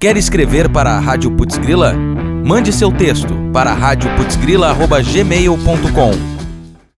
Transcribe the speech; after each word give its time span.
Quer 0.00 0.16
escrever 0.16 0.68
para 0.70 0.96
a 0.96 0.98
Rádio 0.98 1.30
Putzgrila? 1.30 1.92
Mande 1.92 2.72
seu 2.72 2.90
texto 2.90 3.34
para 3.52 3.74
radioputzgrila.gmail.com 3.74 6.29